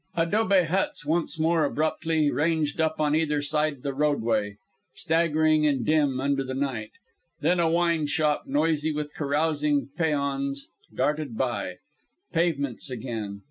Dobe 0.17 0.65
huts 0.65 1.05
once 1.05 1.37
more 1.37 1.63
abruptly 1.63 2.31
ranged 2.31 2.81
up 2.81 2.99
on 2.99 3.13
either 3.13 3.39
side 3.39 3.83
the 3.83 3.93
roadway, 3.93 4.57
staggering 4.95 5.67
and 5.67 5.85
dim 5.85 6.19
under 6.19 6.43
the 6.43 6.55
night. 6.55 6.89
Then 7.41 7.59
a 7.59 7.69
wine 7.69 8.07
shop 8.07 8.45
noisy 8.47 8.91
with 8.91 9.13
carousing 9.13 9.89
peons 9.95 10.69
darted 10.91 11.37
by. 11.37 11.75
Pavements 12.33 12.89
again. 12.89 13.39